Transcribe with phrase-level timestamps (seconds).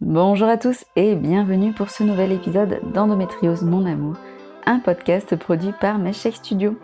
[0.00, 4.16] Bonjour à tous et bienvenue pour ce nouvel épisode d'Endométriose Mon Amour,
[4.66, 6.78] un podcast produit par Meshake Studio.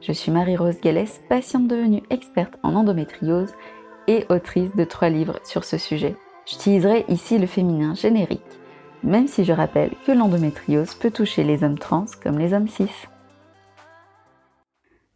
[0.00, 3.52] Je suis Marie-Rose Gallès, patiente devenue experte en endométriose
[4.08, 6.16] et autrice de trois livres sur ce sujet.
[6.46, 8.42] J'utiliserai ici le féminin générique,
[9.02, 12.90] même si je rappelle que l'endométriose peut toucher les hommes trans comme les hommes cis.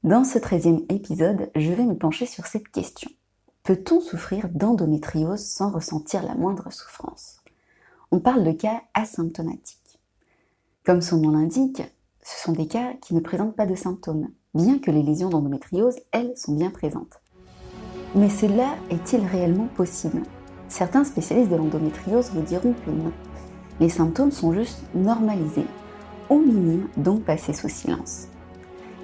[0.04, 3.10] Dans ce 13e épisode, je vais me pencher sur cette question.
[3.68, 7.42] Peut-on souffrir d'endométriose sans ressentir la moindre souffrance?
[8.10, 10.00] On parle de cas asymptomatiques.
[10.86, 11.82] Comme son nom l'indique,
[12.22, 15.96] ce sont des cas qui ne présentent pas de symptômes, bien que les lésions d'endométriose,
[16.12, 17.20] elles, sont bien présentes.
[18.14, 20.22] Mais cela est-il réellement possible?
[20.70, 23.12] Certains spécialistes de l'endométriose vous diront que non.
[23.80, 25.66] Les symptômes sont juste normalisés,
[26.30, 28.28] au minimum donc passés sous silence.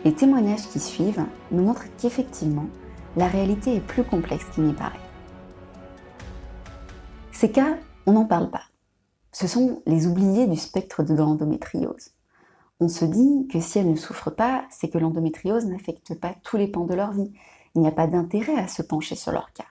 [0.07, 2.65] Les témoignages qui suivent nous montrent qu'effectivement,
[3.17, 4.99] la réalité est plus complexe qu'il n'y paraît.
[7.33, 8.65] Ces cas, on n'en parle pas.
[9.33, 12.11] Ce sont les oubliés du spectre de l'endométriose.
[12.81, 16.57] On se dit que si elles ne souffrent pas, c'est que l'endométriose n'affecte pas tous
[16.57, 17.33] les pans de leur vie.
[17.75, 19.67] Il n'y a pas d'intérêt à se pencher sur leur cas.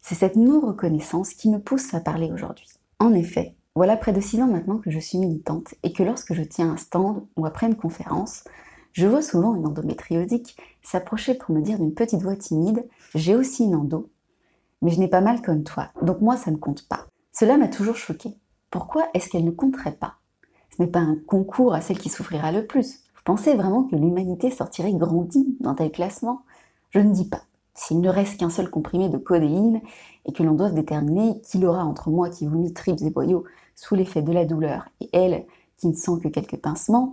[0.00, 2.68] C'est cette non-reconnaissance qui me pousse à parler aujourd'hui.
[3.00, 6.34] En effet, voilà près de six ans maintenant que je suis militante et que lorsque
[6.34, 8.44] je tiens un stand ou après une conférence,
[8.98, 13.62] je vois souvent une endométriosique s'approcher pour me dire d'une petite voix timide J'ai aussi
[13.62, 14.10] une endo,
[14.82, 17.06] mais je n'ai pas mal comme toi, donc moi ça ne compte pas.
[17.30, 18.36] Cela m'a toujours choqué.
[18.72, 20.14] Pourquoi est-ce qu'elle ne compterait pas?
[20.76, 23.04] Ce n'est pas un concours à celle qui souffrira le plus.
[23.14, 26.42] Vous pensez vraiment que l'humanité sortirait grandie dans tel classement?
[26.90, 27.42] Je ne dis pas.
[27.74, 29.80] S'il ne reste qu'un seul comprimé de codéine
[30.24, 33.44] et que l'on doive déterminer qui l'aura entre moi qui vomit tripes et boyaux
[33.76, 35.46] sous l'effet de la douleur et elle
[35.76, 37.12] qui ne sent que quelques pincements,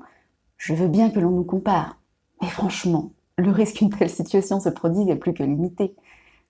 [0.57, 1.97] je veux bien que l'on nous compare,
[2.41, 5.95] mais franchement, le risque qu'une telle situation se produise est plus que limité.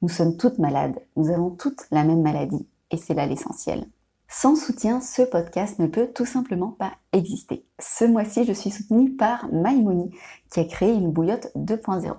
[0.02, 3.88] Nous sommes toutes malades, nous avons toutes la même maladie, et c'est là l'essentiel.
[4.28, 7.66] Sans soutien, ce podcast ne peut tout simplement pas exister.
[7.80, 10.12] Ce mois-ci, je suis soutenue par Maimoni,
[10.52, 12.14] qui a créé une bouillotte 2.0.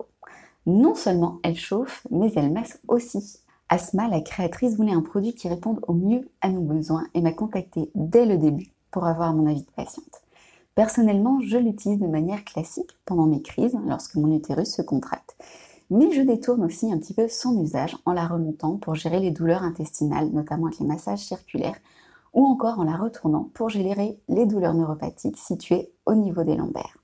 [0.66, 3.40] Non seulement elle chauffe, mais elle masse aussi.
[3.68, 7.32] Asma, la créatrice, voulait un produit qui réponde au mieux à nos besoins et m'a
[7.32, 10.22] contactée dès le début pour avoir mon avis de patiente.
[10.76, 15.34] Personnellement, je l'utilise de manière classique pendant mes crises, lorsque mon utérus se contracte.
[15.88, 19.30] Mais je détourne aussi un petit peu son usage en la remontant pour gérer les
[19.30, 21.78] douleurs intestinales, notamment avec les massages circulaires,
[22.34, 26.98] ou encore en la retournant pour gérer les douleurs neuropathiques situées au niveau des lombaires.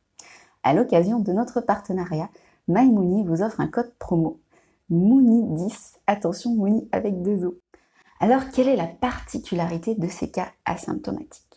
[0.62, 2.28] À l'occasion de notre partenariat,
[2.68, 4.38] MyMooney vous offre un code promo
[4.90, 7.54] Mooney10, attention Mooney avec deux O.
[8.20, 11.51] Alors quelle est la particularité de ces cas asymptomatiques?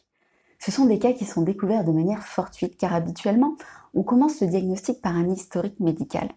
[0.66, 3.56] Ce sont des cas qui sont découverts de manière fortuite car habituellement,
[3.94, 6.30] on commence le diagnostic par un historique médical.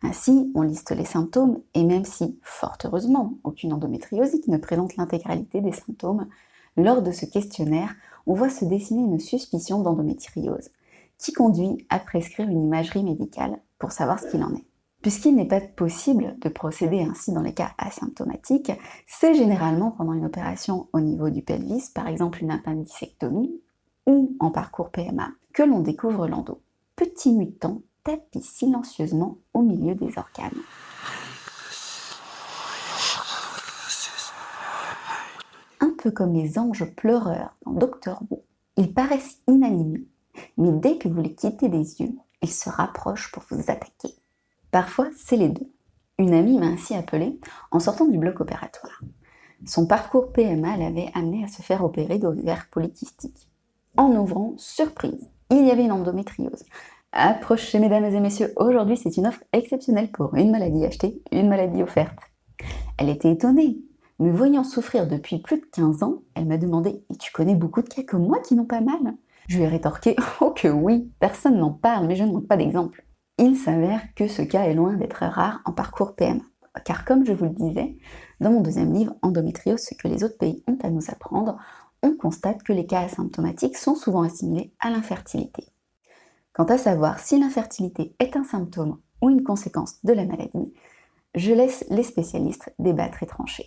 [0.00, 5.60] Ainsi, on liste les symptômes et même si, fort heureusement, aucune endométriosite ne présente l'intégralité
[5.60, 6.28] des symptômes,
[6.76, 7.96] lors de ce questionnaire,
[8.28, 10.70] on voit se dessiner une suspicion d'endométriose
[11.18, 14.66] qui conduit à prescrire une imagerie médicale pour savoir ce qu'il en est.
[15.04, 18.72] Puisqu'il n'est pas possible de procéder ainsi dans les cas asymptomatiques,
[19.06, 23.60] c'est généralement pendant une opération au niveau du pelvis, par exemple une appendicectomie,
[24.06, 26.62] ou en parcours PMA que l'on découvre l'endo.
[26.96, 30.62] Petit mutant tapis silencieusement au milieu des organes.
[35.80, 38.42] Un peu comme les anges pleureurs dans Docteur Who,
[38.78, 40.06] ils paraissent inanimés,
[40.56, 44.14] mais dès que vous les quittez des yeux, ils se rapprochent pour vous attaquer.
[44.74, 45.70] Parfois, c'est les deux.
[46.18, 47.38] Une amie m'a ainsi appelée
[47.70, 49.04] en sortant du bloc opératoire.
[49.64, 53.48] Son parcours PMA l'avait amené à se faire opérer d'ovaires polykystiques
[53.96, 56.64] en ouvrant, surprise, il y avait une endométriose.
[57.12, 61.84] Approchez mesdames et messieurs, aujourd'hui c'est une offre exceptionnelle pour une maladie achetée, une maladie
[61.84, 62.18] offerte.
[62.98, 63.78] Elle était étonnée.
[64.18, 67.88] Me voyant souffrir depuis plus de 15 ans, elle m'a demandé tu connais beaucoup de
[67.88, 69.14] cas comme moi qui n'ont pas mal?
[69.46, 72.56] Je lui ai rétorqué Oh que oui, personne n'en parle, mais je ne manque pas
[72.56, 73.04] d'exemple.
[73.38, 76.42] Il s'avère que ce cas est loin d'être rare en parcours PMA.
[76.84, 77.96] Car comme je vous le disais,
[78.40, 81.58] dans mon deuxième livre, Endométriose, ce que les autres pays ont à nous apprendre,
[82.02, 85.64] on constate que les cas asymptomatiques sont souvent assimilés à l'infertilité.
[86.52, 90.72] Quant à savoir si l'infertilité est un symptôme ou une conséquence de la maladie,
[91.34, 93.66] je laisse les spécialistes débattre et trancher.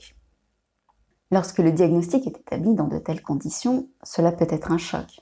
[1.31, 5.19] Lorsque le diagnostic est établi dans de telles conditions, cela peut être un choc.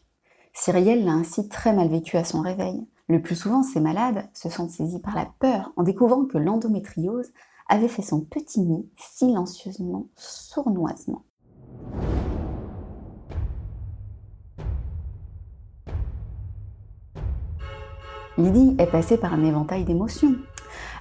[0.54, 2.86] Cyrielle l'a ainsi très mal vécu à son réveil.
[3.08, 7.32] Le plus souvent, ces malades se sont saisis par la peur en découvrant que l'endométriose
[7.70, 11.24] avait fait son petit nid silencieusement, sournoisement.
[18.40, 20.36] Lydie est passée par un éventail d'émotions.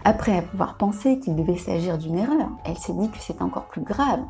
[0.05, 3.83] Après avoir pensé qu'il devait s'agir d'une erreur, elle s'est dit que c'est encore plus
[3.83, 4.21] grave,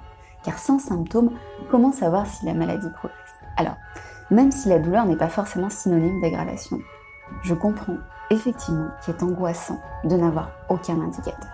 [0.44, 1.32] Car sans symptômes,
[1.70, 3.18] comment savoir si la maladie progresse?
[3.56, 3.76] Alors,
[4.30, 6.78] même si la douleur n'est pas forcément synonyme d'aggravation,
[7.42, 7.96] je comprends
[8.30, 11.50] effectivement qu'il est angoissant de n'avoir aucun indicateur.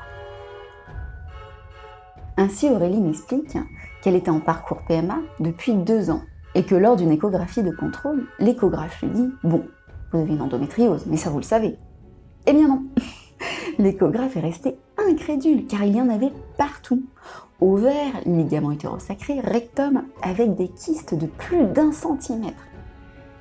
[2.36, 3.58] Ainsi, Aurélie m'explique
[4.02, 6.22] qu'elle était en parcours PMA depuis deux ans
[6.54, 9.66] et que lors d'une échographie de contrôle, l'échographe lui dit Bon,
[10.12, 11.76] vous avez une endométriose, mais ça vous le savez.
[12.46, 12.84] Eh bien non
[13.78, 14.78] L'échographe est resté
[15.08, 17.02] incrédule car il y en avait partout.
[17.60, 22.66] Ovaire, ligament hétérosacré, rectum, avec des kystes de plus d'un centimètre.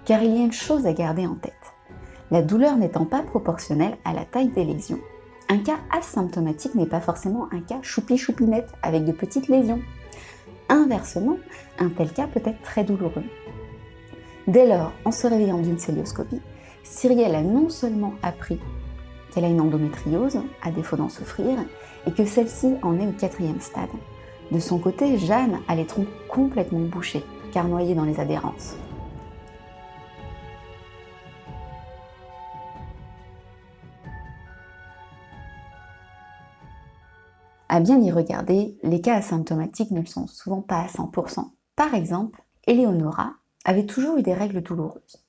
[0.05, 1.53] Car il y a une chose à garder en tête.
[2.31, 4.99] La douleur n'étant pas proportionnelle à la taille des lésions,
[5.51, 9.81] un cas asymptomatique n'est pas forcément un cas choupi-choupinette avec de petites lésions.
[10.69, 11.37] Inversement,
[11.79, 13.23] un tel cas peut être très douloureux.
[14.47, 16.41] Dès lors, en se réveillant d'une célioscopie,
[16.83, 18.59] Cyrielle a non seulement appris
[19.31, 21.57] qu'elle a une endométriose, à défaut d'en souffrir,
[22.05, 23.89] et que celle-ci en est au quatrième stade.
[24.51, 28.75] De son côté, Jeanne a les trompes complètement bouchées, car noyées dans les adhérences.
[37.79, 41.51] Bien y regarder, les cas asymptomatiques ne le sont souvent pas à 100%.
[41.77, 45.23] Par exemple, Eleonora avait toujours eu des règles douloureuses.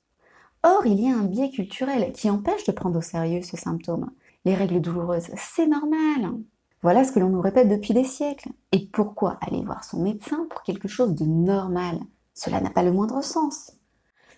[0.63, 4.11] Or, il y a un biais culturel qui empêche de prendre au sérieux ce symptôme.
[4.43, 6.33] Les règles douloureuses, c'est normal.
[6.81, 8.49] Voilà ce que l'on nous répète depuis des siècles.
[8.73, 11.99] Et pourquoi aller voir son médecin pour quelque chose de normal?
[12.33, 13.71] Cela n'a pas le moindre sens.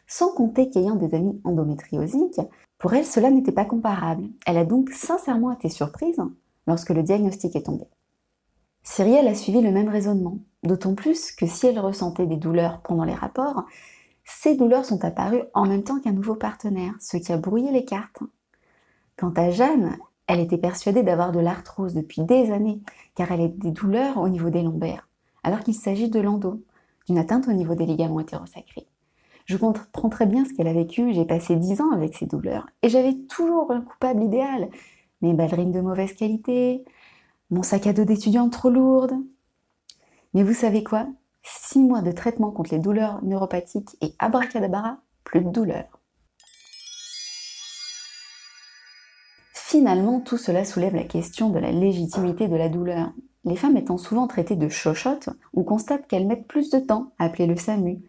[0.06, 2.42] Sans compter qu'ayant des amis endométriosiques,
[2.78, 4.26] pour elle, cela n'était pas comparable.
[4.46, 6.22] Elle a donc sincèrement été surprise
[6.68, 7.86] lorsque le diagnostic est tombé.
[8.84, 13.06] Cyrielle a suivi le même raisonnement, d'autant plus que si elle ressentait des douleurs pendant
[13.06, 13.64] les rapports,
[14.26, 17.86] ces douleurs sont apparues en même temps qu'un nouveau partenaire, ce qui a brouillé les
[17.86, 18.20] cartes.
[19.18, 19.98] Quant à Jeanne,
[20.28, 22.82] elle était persuadée d'avoir de l'arthrose depuis des années,
[23.16, 25.08] car elle a des douleurs au niveau des lombaires,
[25.44, 26.62] alors qu'il s'agit de l'endo,
[27.08, 28.88] d'une atteinte au niveau des ligaments hétérosacrés.
[29.46, 32.68] Je comprends très bien ce qu'elle a vécu, j'ai passé dix ans avec ces douleurs,
[32.82, 34.70] et j'avais toujours un coupable idéal,
[35.22, 36.86] mes ballerines de mauvaise qualité,
[37.54, 39.14] mon sac à dos d'étudiante trop lourde.
[40.34, 41.08] Mais vous savez quoi?
[41.44, 46.00] Six mois de traitement contre les douleurs neuropathiques et abracadabra, plus de douleurs.
[49.54, 53.12] Finalement, tout cela soulève la question de la légitimité de la douleur.
[53.46, 57.26] Les femmes étant souvent traitées de chochottes, on constate qu'elles mettent plus de temps à
[57.26, 58.02] appeler le SAMU.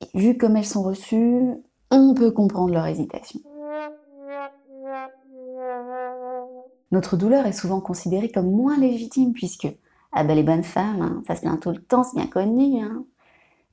[0.00, 1.42] Et vu comme elles sont reçues,
[1.90, 3.40] on peut comprendre leur hésitation.
[6.90, 9.68] Notre douleur est souvent considérée comme moins légitime puisque,
[10.12, 12.82] ah ben les bonnes femmes, hein, ça se plaint tout le temps, c'est bien connu.
[12.82, 13.04] Hein.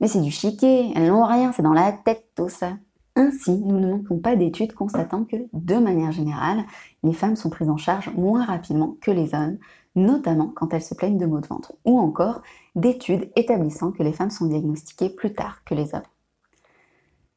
[0.00, 2.72] Mais c'est du chiquet, elles n'ont rien, c'est dans la tête tout ça.
[3.14, 6.64] Ainsi, nous ne manquons pas d'études constatant que, de manière générale,
[7.02, 9.58] les femmes sont prises en charge moins rapidement que les hommes,
[9.94, 12.40] notamment quand elles se plaignent de maux de ventre, ou encore
[12.74, 16.02] d'études établissant que les femmes sont diagnostiquées plus tard que les hommes.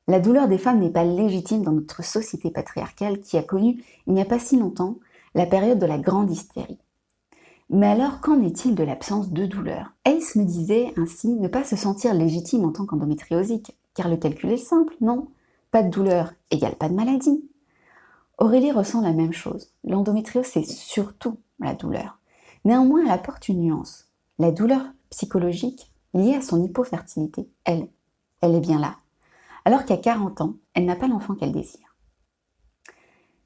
[0.08, 4.14] La douleur des femmes n'est pas légitime dans notre société patriarcale qui a connu, il
[4.14, 4.98] n'y a pas si longtemps,
[5.36, 6.80] la période de la grande hystérie.
[7.70, 9.92] Mais alors, qu'en est-il de l'absence de douleur?
[10.06, 14.52] Ace me disait ainsi ne pas se sentir légitime en tant qu'endométriosique, car le calcul
[14.52, 15.28] est simple, non?
[15.72, 17.44] Pas de douleur égale pas de maladie.
[18.38, 19.72] Aurélie ressent la même chose.
[19.84, 22.20] L'endométriose, c'est surtout la douleur.
[22.64, 24.08] Néanmoins, elle apporte une nuance.
[24.40, 27.88] La douleur psychologique liée à son hypofertilité, elle,
[28.42, 28.96] elle est bien là.
[29.66, 31.95] Alors qu'à 40 ans, elle n'a pas l'enfant qu'elle désire.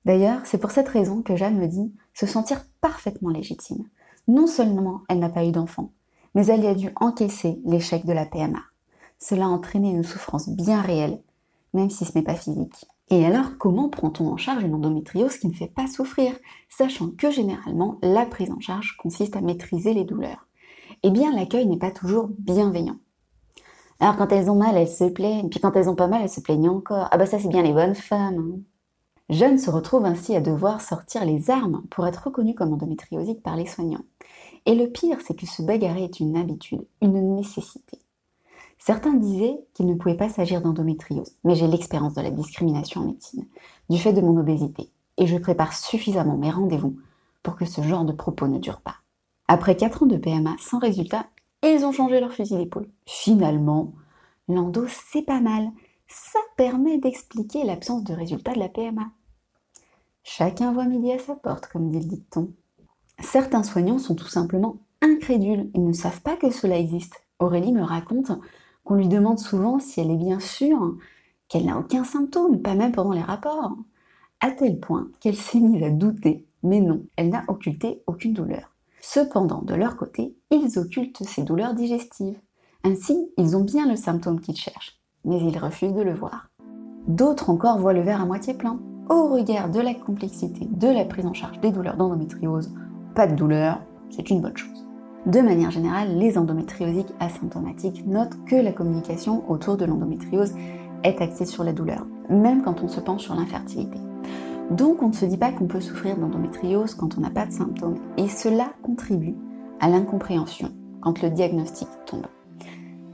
[0.06, 3.86] D'ailleurs, c'est pour cette raison que Jeanne me dit se sentir parfaitement légitime.
[4.28, 5.92] Non seulement elle n'a pas eu d'enfant,
[6.36, 8.62] mais elle y a dû encaisser l'échec de la PMA.
[9.18, 11.22] Cela a entraîné une souffrance bien réelle,
[11.74, 12.86] même si ce n'est pas physique.
[13.12, 16.34] Et alors, comment prend-on en charge une endométriose qui ne fait pas souffrir,
[16.70, 20.48] sachant que généralement, la prise en charge consiste à maîtriser les douleurs?
[21.02, 22.98] Eh bien, l'accueil n'est pas toujours bienveillant.
[24.00, 26.30] Alors, quand elles ont mal, elles se plaignent, puis quand elles ont pas mal, elles
[26.30, 27.08] se plaignent encore.
[27.12, 28.38] Ah bah ça, c'est bien les bonnes femmes.
[28.38, 28.60] Hein.
[29.30, 33.56] Jeanne se retrouve ainsi à devoir sortir les armes pour être reconnue comme endométriosique par
[33.56, 34.06] les soignants.
[34.66, 38.00] Et le pire, c'est que se bagarrer est une habitude, une nécessité.
[38.80, 43.06] Certains disaient qu'il ne pouvait pas s'agir d'endométriose, mais j'ai l'expérience de la discrimination en
[43.06, 43.46] médecine,
[43.90, 46.98] du fait de mon obésité, et je prépare suffisamment mes rendez-vous
[47.44, 48.96] pour que ce genre de propos ne dure pas.
[49.48, 51.28] Après 4 ans de PMA sans résultat,
[51.62, 52.90] ils ont changé leur fusil d'épaule.
[53.06, 53.92] Finalement,
[54.48, 55.70] l'endo, c'est pas mal.
[56.08, 59.12] Ça permet d'expliquer l'absence de résultats de la PMA.
[60.24, 62.54] Chacun voit midi à sa porte, comme dit le dicton.
[63.20, 67.22] Certains soignants sont tout simplement incrédules, ils ne savent pas que cela existe.
[67.40, 68.32] Aurélie me raconte
[68.84, 70.96] qu'on lui demande souvent si elle est bien sûre
[71.48, 73.76] qu'elle n'a aucun symptôme, pas même pendant les rapports,
[74.40, 78.76] à tel point qu'elle s'est mise à douter, mais non, elle n'a occulté aucune douleur.
[79.02, 82.40] Cependant, de leur côté, ils occultent ces douleurs digestives.
[82.84, 86.50] Ainsi, ils ont bien le symptôme qu'ils cherchent, mais ils refusent de le voir.
[87.08, 88.80] D'autres encore voient le verre à moitié plein.
[89.10, 92.72] Au regard de la complexité de la prise en charge des douleurs d'endométriose,
[93.16, 94.86] pas de douleur, c'est une bonne chose.
[95.26, 100.54] De manière générale, les endométriosiques asymptomatiques notent que la communication autour de l'endométriose
[101.04, 103.98] est axée sur la douleur, même quand on se penche sur l'infertilité.
[104.70, 107.52] Donc on ne se dit pas qu'on peut souffrir d'endométriose quand on n'a pas de
[107.52, 109.34] symptômes, et cela contribue
[109.80, 112.28] à l'incompréhension quand le diagnostic tombe.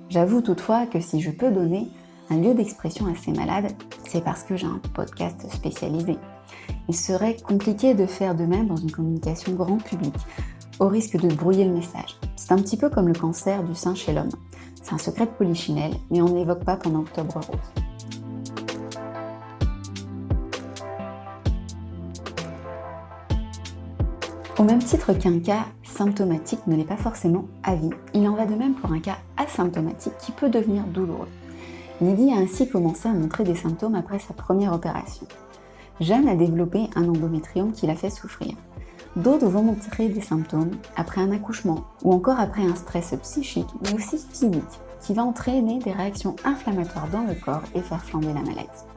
[0.09, 1.87] J'avoue toutefois que si je peux donner
[2.29, 3.71] un lieu d'expression à ces malades,
[4.15, 6.17] c'est parce que j'ai un podcast spécialisé.
[6.87, 10.15] Il serait compliqué de faire de même dans une communication grand public,
[10.79, 12.15] au risque de brouiller le message.
[12.37, 14.29] C'est un petit peu comme le cancer du sein chez l'homme.
[14.81, 17.83] C'est un secret de polichinelle, mais on n'évoque pas pendant Octobre Rose.
[24.57, 28.45] Au même titre qu'un cas symptomatique ne l'est pas forcément à vie, il en va
[28.45, 31.27] de même pour un cas asymptomatique qui peut devenir douloureux.
[32.01, 35.25] Lydie a ainsi commencé à montrer des symptômes après sa première opération.
[36.01, 38.53] Jeanne a développé un endométriome qui l'a fait souffrir.
[39.15, 43.93] D'autres vont montrer des symptômes après un accouchement ou encore après un stress psychique mais
[43.93, 44.61] aussi physique
[44.99, 48.94] qui va entraîner des réactions inflammatoires dans le corps et faire flamber la maladie.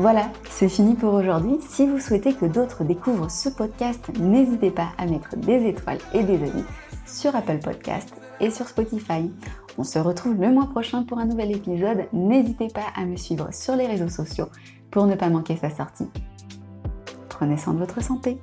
[0.00, 1.58] Voilà, c'est fini pour aujourd'hui.
[1.60, 6.22] Si vous souhaitez que d'autres découvrent ce podcast, n'hésitez pas à mettre des étoiles et
[6.22, 6.64] des avis
[7.04, 9.30] sur Apple Podcast et sur Spotify.
[9.76, 12.06] On se retrouve le mois prochain pour un nouvel épisode.
[12.14, 14.48] N'hésitez pas à me suivre sur les réseaux sociaux
[14.90, 16.08] pour ne pas manquer sa sortie.
[17.28, 18.40] Prenez soin de votre santé.